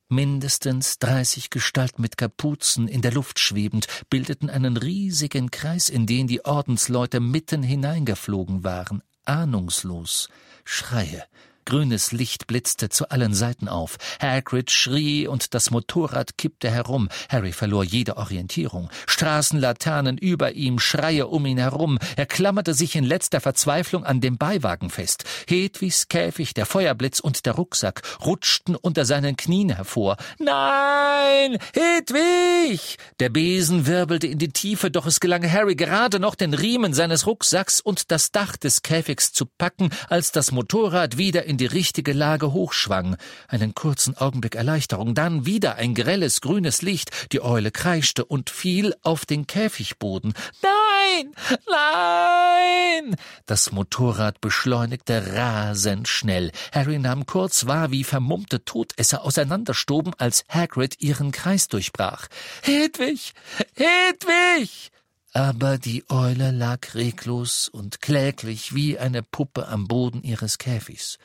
[0.09, 6.27] Mindestens dreißig Gestalten mit Kapuzen in der Luft schwebend bildeten einen riesigen Kreis, in den
[6.27, 10.27] die Ordensleute mitten hineingeflogen waren, ahnungslos,
[10.65, 11.23] Schreie,
[11.71, 13.95] Grünes Licht blitzte zu allen Seiten auf.
[14.21, 17.07] Hagrid schrie und das Motorrad kippte herum.
[17.29, 18.89] Harry verlor jede Orientierung.
[19.07, 21.97] Straßenlaternen über ihm, Schreie um ihn herum.
[22.17, 25.23] Er klammerte sich in letzter Verzweiflung an dem Beiwagen fest.
[25.47, 30.17] Hedwigs Käfig, der Feuerblitz und der Rucksack rutschten unter seinen Knien hervor.
[30.39, 31.57] Nein!
[31.73, 32.97] Hedwig!
[33.21, 37.25] Der Besen wirbelte in die Tiefe, doch es gelang Harry gerade noch, den Riemen seines
[37.27, 42.13] Rucksacks und das Dach des Käfigs zu packen, als das Motorrad wieder in die richtige
[42.13, 43.17] Lage hochschwang.
[43.47, 47.32] Einen kurzen Augenblick Erleichterung, dann wieder ein grelles grünes Licht.
[47.32, 50.34] Die Eule kreischte und fiel auf den Käfigboden.
[50.63, 51.32] Nein!
[51.69, 53.15] Nein!
[53.45, 56.52] Das Motorrad beschleunigte rasend schnell.
[56.71, 62.28] Harry nahm kurz wahr, wie vermummte Todesser auseinanderstoben, als Hagrid ihren Kreis durchbrach.
[62.63, 63.34] Hedwig!
[63.76, 64.91] Hedwig!
[65.34, 71.19] aber die Eule lag reglos und kläglich wie eine Puppe am Boden ihres Käfigs.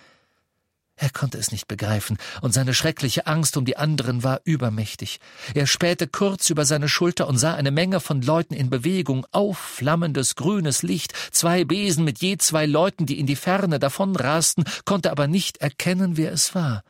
[0.99, 5.21] Er konnte es nicht begreifen, und seine schreckliche Angst um die anderen war übermächtig.
[5.53, 10.37] Er spähte kurz über seine Schulter und sah eine Menge von Leuten in Bewegung, aufflammendes
[10.37, 15.27] grünes Licht, zwei Besen mit je zwei Leuten, die in die Ferne davonrasten, konnte aber
[15.27, 16.83] nicht erkennen, wer es war.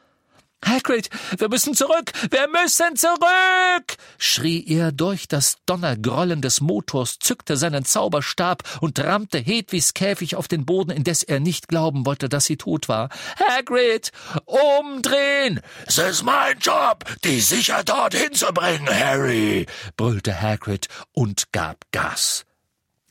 [0.65, 3.97] Hagrid, wir müssen zurück, wir müssen zurück!
[4.19, 10.49] schrie er durch das Donnergrollen des Motors, zückte seinen Zauberstab und rammte Hedwigs Käfig auf
[10.49, 13.11] den Boden, indes er nicht glauben wollte, dass sie tot war.
[13.39, 14.11] Hagrid,
[14.45, 15.61] umdrehen!
[15.87, 19.67] Es ist mein Job, die sicher dorthin zu bringen, Harry,
[19.97, 22.45] brüllte Hagrid und gab Gas.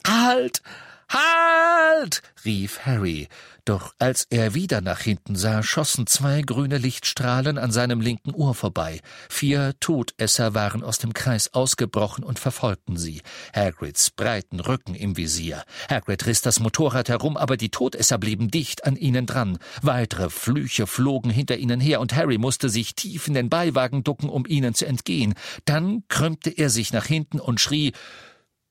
[0.06, 0.62] Halt!
[1.10, 2.22] Halt!
[2.44, 3.28] rief Harry.
[3.66, 8.54] Doch als er wieder nach hinten sah, schossen zwei grüne Lichtstrahlen an seinem linken Ohr
[8.54, 9.02] vorbei.
[9.28, 13.24] Vier Todesser waren aus dem Kreis ausgebrochen und verfolgten sie.
[13.56, 15.64] Hagrids breiten Rücken im Visier.
[15.90, 19.58] Hagrid riss das Motorrad herum, aber die Todesser blieben dicht an ihnen dran.
[19.82, 24.30] Weitere Flüche flogen hinter ihnen her, und Harry musste sich tief in den Beiwagen ducken,
[24.30, 25.34] um ihnen zu entgehen.
[25.66, 27.94] Dann krümmte er sich nach hinten und schrie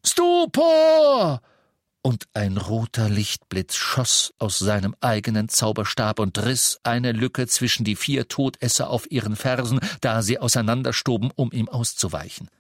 [0.07, 1.41] Stupor!
[2.05, 7.97] Und ein roter Lichtblitz schoss aus seinem eigenen Zauberstab und riss eine Lücke zwischen die
[7.97, 12.51] vier Todesser auf ihren Fersen, da sie auseinanderstoben, um ihm auszuweichen.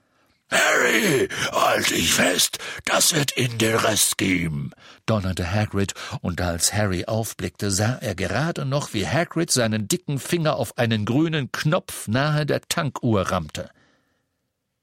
[0.51, 4.71] Harry, halt dich fest, das wird in den Rest geben,
[5.05, 10.57] donnerte Hagrid, und als Harry aufblickte, sah er gerade noch, wie Hagrid seinen dicken Finger
[10.57, 13.71] auf einen grünen Knopf nahe der Tankuhr rammte.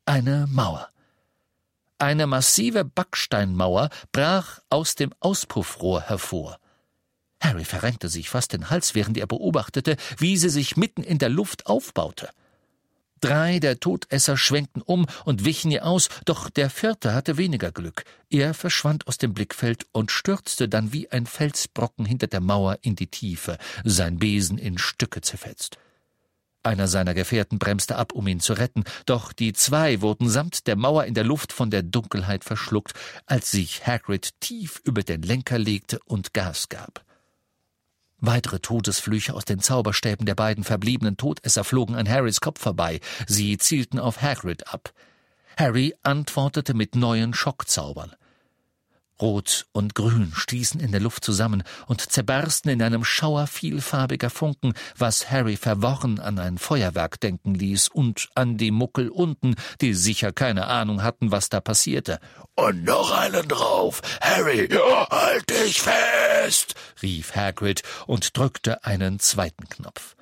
[0.06, 0.90] Eine Mauer.
[2.02, 6.58] Eine massive Backsteinmauer brach aus dem Auspuffrohr hervor.
[7.40, 11.30] Harry verrenkte sich fast den Hals, während er beobachtete, wie sie sich mitten in der
[11.30, 12.30] Luft aufbaute.
[13.20, 18.04] Drei der Todesser schwenkten um und wichen ihr aus, doch der vierte hatte weniger Glück.
[18.32, 22.96] Er verschwand aus dem Blickfeld und stürzte dann wie ein Felsbrocken hinter der Mauer in
[22.96, 25.78] die Tiefe, sein Besen in Stücke zerfetzt.
[26.64, 30.76] Einer seiner Gefährten bremste ab, um ihn zu retten, doch die zwei wurden samt der
[30.76, 32.94] Mauer in der Luft von der Dunkelheit verschluckt,
[33.26, 37.04] als sich Hagrid tief über den Lenker legte und Gas gab.
[38.20, 43.00] Weitere Todesflüche aus den Zauberstäben der beiden verbliebenen Todesser flogen an Harrys Kopf vorbei.
[43.26, 44.94] Sie zielten auf Hagrid ab.
[45.58, 48.14] Harry antwortete mit neuen Schockzaubern.
[49.22, 54.74] Rot und Grün stießen in der Luft zusammen und zerbersten in einem Schauer vielfarbiger Funken,
[54.98, 60.32] was Harry verworren an ein Feuerwerk denken ließ und an die Muckel unten, die sicher
[60.32, 62.20] keine Ahnung hatten, was da passierte.
[62.56, 64.68] Und noch einen drauf, Harry,
[65.10, 70.16] halt dich fest, rief Hagrid und drückte einen zweiten Knopf.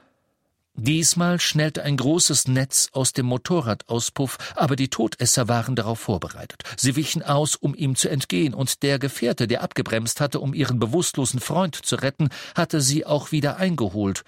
[0.82, 6.64] Diesmal schnellte ein großes Netz aus dem Motorradauspuff, aber die Todesser waren darauf vorbereitet.
[6.78, 10.80] Sie wichen aus, um ihm zu entgehen, und der Gefährte, der abgebremst hatte, um ihren
[10.80, 14.24] bewusstlosen Freund zu retten, hatte sie auch wieder eingeholt.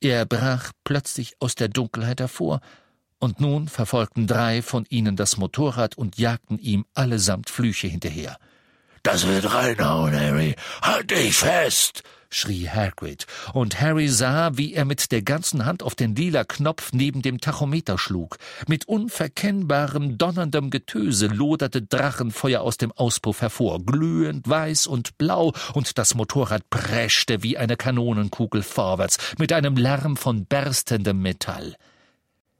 [0.00, 2.60] Er brach plötzlich aus der Dunkelheit hervor,
[3.18, 8.38] und nun verfolgten drei von ihnen das Motorrad und jagten ihm allesamt Flüche hinterher.
[9.02, 10.54] Das wird reinhauen, Harry.
[10.80, 12.04] Halt dich fest!
[12.30, 16.92] Schrie Hagrid, und Harry sah, wie er mit der ganzen Hand auf den lila Knopf
[16.92, 18.38] neben dem Tachometer schlug.
[18.66, 25.98] Mit unverkennbarem, donnerndem Getöse loderte Drachenfeuer aus dem Auspuff hervor, glühend weiß und blau, und
[25.98, 31.76] das Motorrad preschte wie eine Kanonenkugel vorwärts, mit einem Lärm von berstendem Metall.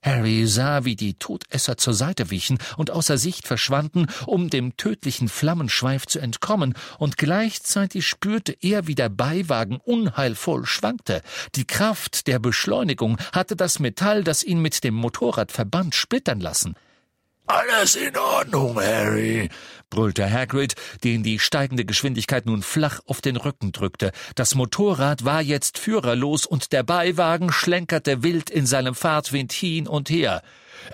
[0.02, 5.28] Harry sah, wie die Todesser zur Seite wichen und außer Sicht verschwanden, um dem tödlichen
[5.28, 11.22] Flammenschweif zu entkommen, und gleichzeitig spürte er, wie der Beiwagen unheilvoll schwankte.
[11.54, 16.74] Die Kraft der Beschleunigung hatte das Metall, das ihn mit dem Motorrad verband, splittern lassen.
[17.48, 19.48] Alles in Ordnung, Harry,
[19.88, 24.12] brüllte Hagrid, den die steigende Geschwindigkeit nun flach auf den Rücken drückte.
[24.34, 30.10] Das Motorrad war jetzt führerlos und der Beiwagen schlenkerte wild in seinem Fahrtwind hin und
[30.10, 30.42] her.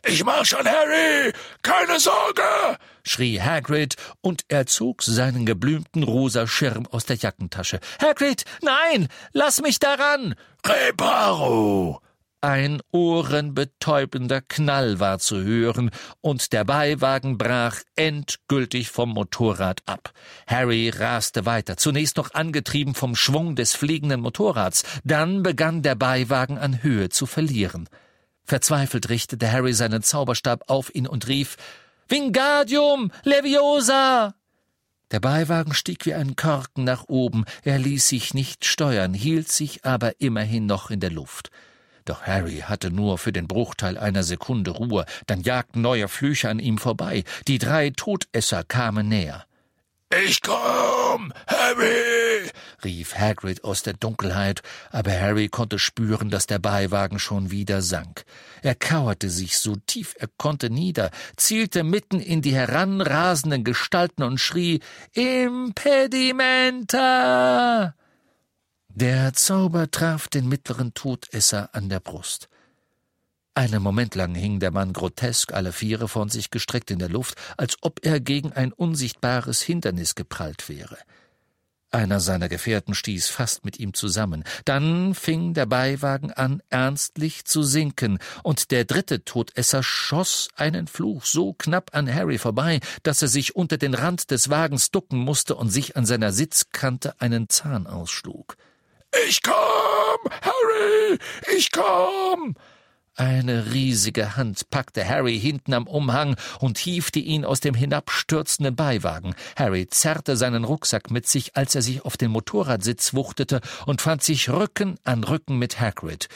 [0.05, 1.33] Ich mach schon, Harry!
[1.63, 2.79] Keine Sorge!
[3.03, 7.81] schrie Hagrid, und er zog seinen geblümten rosa Schirm aus der Jackentasche.
[8.01, 9.09] Hagrid, nein!
[9.33, 10.37] Lass mich daran!
[10.65, 12.01] Reparo!
[12.45, 20.13] Ein ohrenbetäubender Knall war zu hören, und der Beiwagen brach endgültig vom Motorrad ab.
[20.47, 26.59] Harry raste weiter, zunächst noch angetrieben vom Schwung des fliegenden Motorrads, dann begann der Beiwagen
[26.59, 27.89] an Höhe zu verlieren.
[28.45, 31.57] Verzweifelt richtete Harry seinen Zauberstab auf ihn und rief
[32.09, 34.35] Vingadium Leviosa.
[35.13, 39.87] Der Beiwagen stieg wie ein Korken nach oben, er ließ sich nicht steuern, hielt sich
[39.87, 41.51] aber immerhin noch in der Luft.
[42.05, 46.59] Doch Harry hatte nur für den Bruchteil einer Sekunde Ruhe, dann jagten neue Flüche an
[46.59, 47.25] ihm vorbei.
[47.49, 49.47] Die drei Todesser kamen näher.
[50.23, 52.51] Ich komm, Harry!
[52.85, 54.63] rief Hagrid aus der Dunkelheit,
[54.93, 58.25] aber Harry konnte spüren, dass der Beiwagen schon wieder sank.
[58.63, 64.39] Er kauerte sich so tief er konnte nieder, zielte mitten in die heranrasenden Gestalten und
[64.39, 64.79] schrie
[65.15, 67.95] Impedimenta!
[68.97, 72.49] Der Zauber traf den mittleren Todesser an der Brust.
[73.53, 77.35] Einen Moment lang hing der Mann grotesk alle Viere von sich gestreckt in der Luft,
[77.57, 80.97] als ob er gegen ein unsichtbares Hindernis geprallt wäre.
[81.91, 84.45] Einer seiner Gefährten stieß fast mit ihm zusammen.
[84.65, 91.25] Dann fing der Beiwagen an, ernstlich zu sinken, und der dritte Todesser schoss einen Fluch
[91.25, 95.57] so knapp an Harry vorbei, dass er sich unter den Rand des Wagens ducken musste
[95.57, 98.57] und sich an seiner Sitzkante einen Zahn ausschlug.
[99.29, 101.19] Ich komm, Harry,
[101.57, 102.55] ich komm.
[103.17, 109.37] Eine riesige Hand packte Harry hinten am Umhang und hiefte ihn aus dem hinabstürzenden Beiwagen.
[109.57, 114.25] Harry zerrte seinen Rucksack mit sich, als er sich auf den Motorradsitz wuchtete und fand
[114.25, 116.29] sich Rücken an Rücken mit Hagrid.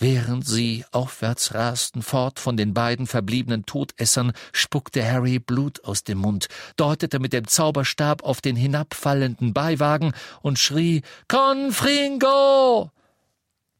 [0.00, 6.18] Während sie aufwärts rasten, fort von den beiden verbliebenen Todessern, spuckte Harry Blut aus dem
[6.18, 12.92] Mund, deutete mit dem Zauberstab auf den hinabfallenden Beiwagen und schrie Confringo!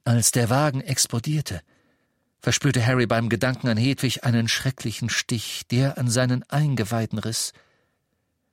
[0.03, 1.61] Als der Wagen explodierte,
[2.41, 7.53] verspürte Harry beim Gedanken an Hedwig einen schrecklichen Stich, der an seinen Eingeweiden riss.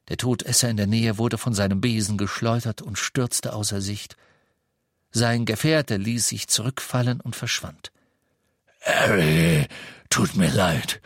[0.08, 4.18] Der Todesser in der Nähe wurde von seinem Besen geschleudert und stürzte außer Sicht.
[5.18, 7.94] Sein Gefährte ließ sich zurückfallen und verschwand.
[8.82, 9.66] Harry,
[10.10, 11.00] tut mir leid.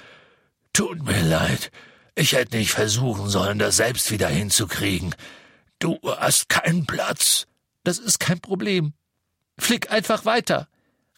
[0.73, 1.69] Tut mir leid.
[2.15, 5.13] Ich hätte nicht versuchen sollen, das selbst wieder hinzukriegen.
[5.77, 7.45] Du hast keinen Platz.
[7.83, 8.93] Das ist kein Problem.
[9.59, 10.67] Flick einfach weiter,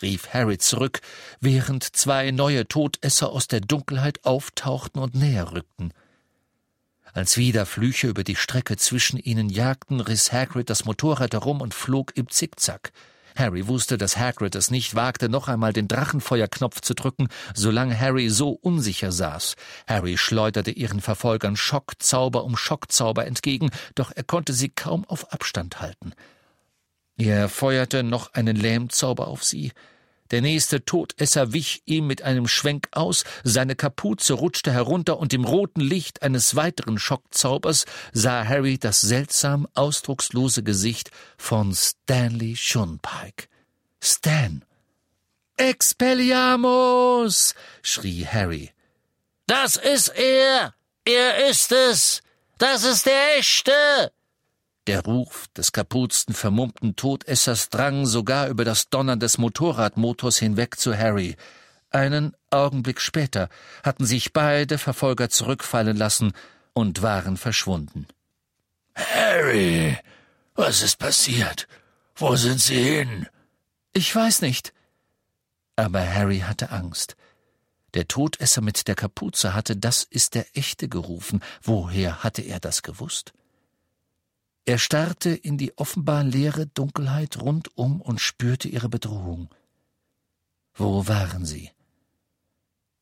[0.02, 1.00] rief Harry zurück,
[1.40, 5.94] während zwei neue Todesser aus der Dunkelheit auftauchten und näher rückten.
[7.14, 11.74] Als wieder Flüche über die Strecke zwischen ihnen jagten, riss Hagrid das Motorrad herum und
[11.74, 12.92] flog im Zickzack.
[13.36, 18.30] Harry wusste, dass Hagrid es nicht wagte, noch einmal den Drachenfeuerknopf zu drücken, solange Harry
[18.30, 19.56] so unsicher saß.
[19.88, 25.82] Harry schleuderte ihren Verfolgern Schockzauber um Schockzauber entgegen, doch er konnte sie kaum auf Abstand
[25.82, 26.14] halten.
[27.18, 29.72] Er feuerte noch einen Lähmzauber auf sie,
[30.32, 35.46] der nächste Todesser wich ihm mit einem Schwenk aus, seine Kapuze rutschte herunter und im
[35.46, 43.48] roten Licht eines weiteren Schockzaubers sah Harry das seltsam ausdruckslose Gesicht von Stanley Shunpike.
[44.02, 44.66] Stan!
[45.58, 47.54] Expelliarmus!
[47.84, 48.72] schrie Harry.
[49.48, 50.74] Das ist er!
[51.06, 52.22] Er ist es!
[52.58, 54.12] Das ist der Echte!
[54.88, 60.98] Der Ruf des kapuzten, vermummten Todessers drang sogar über das Donnern des Motorradmotors hinweg zu
[60.98, 61.36] Harry.
[61.92, 63.50] Einen Augenblick später
[63.84, 66.34] hatten sich beide Verfolger zurückfallen lassen
[66.74, 68.08] und waren verschwunden.
[68.96, 69.98] Harry,
[70.56, 71.68] was ist passiert?
[72.16, 73.28] Wo sind Sie hin?
[73.94, 74.74] Ich weiß nicht.
[75.76, 77.16] Aber Harry hatte Angst.
[77.94, 81.42] Der Todesser mit der Kapuze hatte Das ist der Echte gerufen.
[81.62, 83.34] Woher hatte er das gewusst?
[84.66, 89.50] Er starrte in die offenbar leere Dunkelheit rundum und spürte ihre Bedrohung.
[90.74, 91.72] Wo waren sie?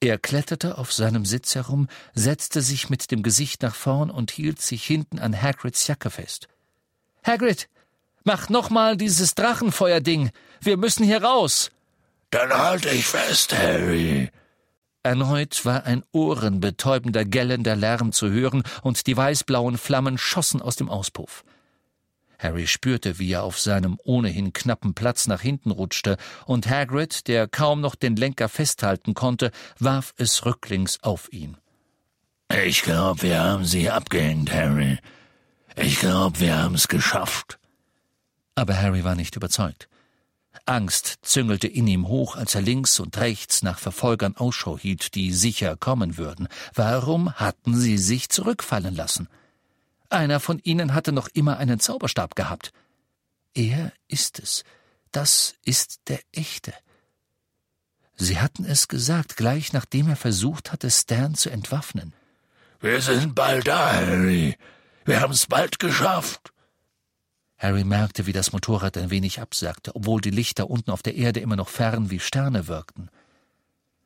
[0.01, 4.61] Er kletterte auf seinem Sitz herum, setzte sich mit dem Gesicht nach vorn und hielt
[4.61, 6.47] sich hinten an Hagrids Jacke fest.
[7.25, 7.67] Hagrid,
[8.23, 10.31] mach nochmal dieses Drachenfeuerding.
[10.61, 11.71] Wir müssen hier raus.
[12.29, 14.31] Dann halte ich fest, Harry.
[15.01, 20.89] Erneut war ein ohrenbetäubender, gellender Lärm zu hören, und die weißblauen Flammen schossen aus dem
[20.89, 21.43] Auspuff.
[22.37, 27.47] Harry spürte, wie er auf seinem ohnehin knappen Platz nach hinten rutschte, und Hagrid, der
[27.47, 31.57] kaum noch den Lenker festhalten konnte, warf es rücklings auf ihn.
[32.65, 34.97] Ich glaub, wir haben sie abgehängt, Harry.
[35.75, 37.59] Ich glaub, wir haben's geschafft.
[38.55, 39.87] Aber Harry war nicht überzeugt.
[40.65, 45.33] Angst züngelte in ihm hoch, als er links und rechts nach Verfolgern Ausschau hielt, die
[45.33, 46.47] sicher kommen würden.
[46.73, 49.27] Warum hatten sie sich zurückfallen lassen?
[50.09, 52.71] Einer von ihnen hatte noch immer einen Zauberstab gehabt.
[53.53, 54.63] Er ist es.
[55.11, 56.73] Das ist der echte.
[58.15, 62.13] Sie hatten es gesagt, gleich nachdem er versucht hatte, Stan zu entwaffnen.
[62.81, 64.57] Wir sind bald da, Harry.
[65.05, 66.51] Wir haben's bald geschafft.
[67.59, 71.41] Harry merkte, wie das Motorrad ein wenig absagte, obwohl die Lichter unten auf der Erde
[71.41, 73.09] immer noch fern wie Sterne wirkten.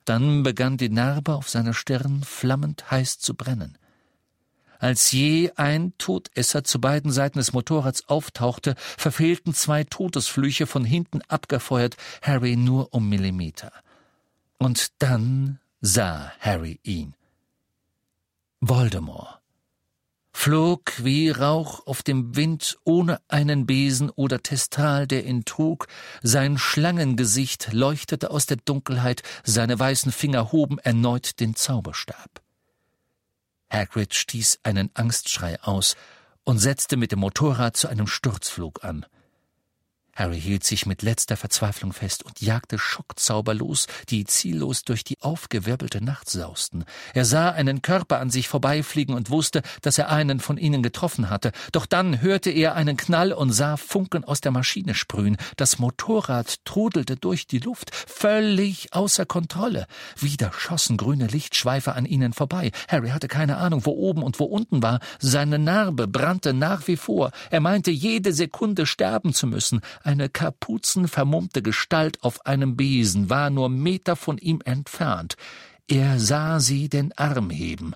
[0.05, 3.77] Dann begann die Narbe auf seiner Stirn flammend heiß zu brennen.
[4.79, 11.21] Als je ein Todesser zu beiden Seiten des Motorrads auftauchte, verfehlten zwei Todesflüche von hinten
[11.29, 13.71] abgefeuert Harry nur um Millimeter.
[14.57, 17.13] Und dann sah Harry ihn.
[18.59, 19.42] Voldemort
[20.33, 25.87] flog wie Rauch auf dem Wind ohne einen Besen oder Testral, der ihn trug,
[26.21, 32.41] sein Schlangengesicht leuchtete aus der Dunkelheit, seine weißen Finger hoben erneut den Zauberstab.
[33.71, 35.95] Hagrid stieß einen Angstschrei aus
[36.43, 39.05] und setzte mit dem Motorrad zu einem Sturzflug an.
[40.15, 45.19] Harry hielt sich mit letzter Verzweiflung fest und jagte Schockzauber los, die ziellos durch die
[45.21, 46.85] aufgewirbelte Nacht sausten.
[47.15, 51.31] Er sah einen Körper an sich vorbeifliegen und wusste, dass er einen von ihnen getroffen
[51.31, 51.51] hatte.
[51.71, 55.37] Doch dann hörte er einen Knall und sah Funken aus der Maschine sprühen.
[55.57, 59.87] Das Motorrad trudelte durch die Luft, völlig außer Kontrolle.
[60.19, 62.71] Wieder schossen grüne Lichtschweife an ihnen vorbei.
[62.87, 64.99] Harry hatte keine Ahnung, wo oben und wo unten war.
[65.17, 67.31] Seine Narbe brannte nach wie vor.
[67.49, 69.81] Er meinte, jede Sekunde sterben zu müssen.
[70.03, 75.37] Eine kapuzenvermummte Gestalt auf einem Besen war nur Meter von ihm entfernt.
[75.87, 77.93] Er sah sie den Arm heben.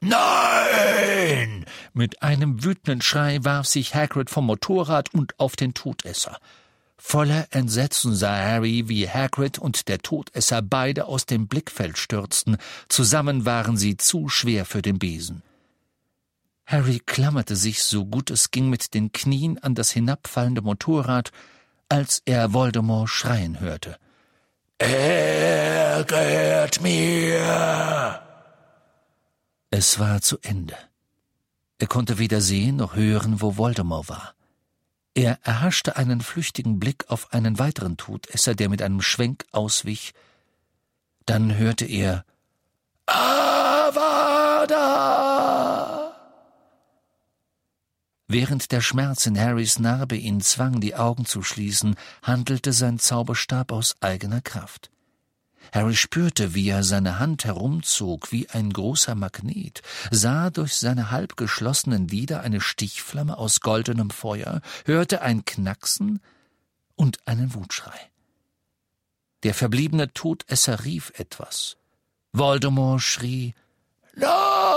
[0.00, 1.66] Nein!
[1.92, 6.38] Mit einem wütenden Schrei warf sich Hagrid vom Motorrad und auf den Todesser.
[6.96, 12.56] Voller Entsetzen sah Harry, wie Hagrid und der Todesser beide aus dem Blickfeld stürzten.
[12.88, 15.42] Zusammen waren sie zu schwer für den Besen.
[16.66, 21.30] Harry klammerte sich so gut es ging mit den Knien an das hinabfallende Motorrad,
[21.88, 23.96] als er Voldemort schreien hörte.
[24.78, 28.20] Er gehört mir!
[29.70, 30.76] Es war zu Ende.
[31.78, 34.34] Er konnte weder sehen noch hören, wo Voldemort war.
[35.14, 40.12] Er erhaschte einen flüchtigen Blick auf einen weiteren Todesser, der mit einem Schwenk auswich.
[41.26, 42.24] Dann hörte er
[43.06, 44.44] Avada!
[48.34, 53.70] Während der Schmerz in Harrys Narbe ihn zwang, die Augen zu schließen, handelte sein Zauberstab
[53.70, 54.90] aus eigener Kraft.
[55.72, 61.36] Harry spürte, wie er seine Hand herumzog wie ein großer Magnet, sah durch seine halb
[61.36, 66.20] geschlossenen Lider eine Stichflamme aus goldenem Feuer, hörte ein Knacksen
[66.96, 68.10] und einen Wutschrei.
[69.44, 71.76] Der verbliebene Todesser rief etwas.
[72.32, 73.54] Voldemort schrie
[74.16, 74.73] Nein!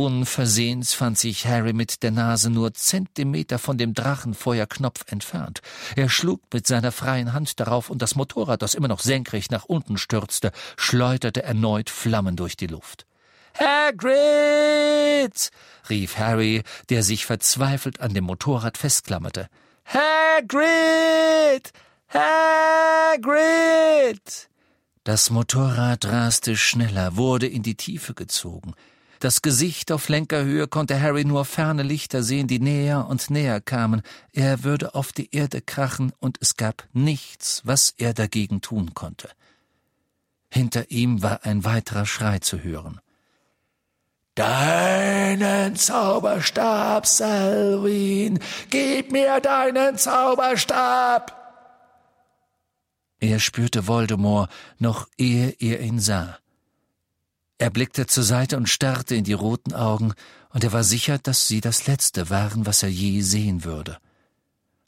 [0.00, 5.60] Unversehens fand sich Harry mit der Nase nur Zentimeter von dem Drachenfeuerknopf entfernt.
[5.94, 9.66] Er schlug mit seiner freien Hand darauf und das Motorrad, das immer noch senkrecht nach
[9.66, 13.04] unten stürzte, schleuderte erneut Flammen durch die Luft.
[13.58, 15.50] Hagrid!
[15.90, 19.48] rief Harry, der sich verzweifelt an dem Motorrad festklammerte.
[19.84, 21.72] Hagrid!
[22.08, 23.28] Hagrid!
[25.04, 28.72] Das Motorrad raste schneller, wurde in die Tiefe gezogen.
[29.20, 34.00] Das Gesicht auf Lenkerhöhe konnte Harry nur ferne Lichter sehen, die näher und näher kamen.
[34.32, 39.28] Er würde auf die Erde krachen, und es gab nichts, was er dagegen tun konnte.
[40.50, 42.98] Hinter ihm war ein weiterer Schrei zu hören.
[44.36, 48.38] Deinen Zauberstab, Selwyn!
[48.70, 51.36] Gib mir deinen Zauberstab!
[53.20, 56.38] Er spürte Voldemort, noch ehe er ihn sah.
[57.60, 60.14] Er blickte zur Seite und starrte in die roten Augen,
[60.48, 63.98] und er war sicher, dass sie das Letzte waren, was er je sehen würde.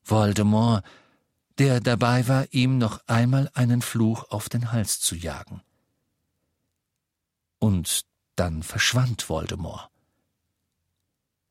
[0.05, 0.83] Voldemort,
[1.59, 5.61] der dabei war, ihm noch einmal einen Fluch auf den Hals zu jagen.
[7.59, 8.07] Und
[8.37, 9.91] dann verschwand Voldemort.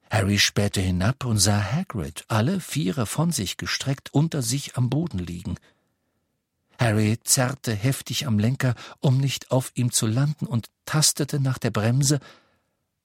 [0.10, 5.20] Harry spähte hinab und sah Hagrid, alle Viere von sich gestreckt, unter sich am Boden
[5.20, 5.58] liegen–
[6.82, 11.70] Harry zerrte heftig am Lenker, um nicht auf ihm zu landen, und tastete nach der
[11.70, 12.20] Bremse,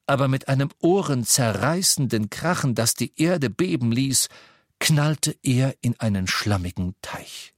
[0.07, 4.29] aber mit einem ohrenzerreißenden Krachen, das die Erde beben ließ,
[4.79, 7.53] knallte er in einen schlammigen Teich.